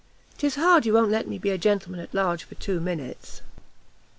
[0.39, 3.43] 'Tis hard you won't let me be a gentleman at large for two minutes!"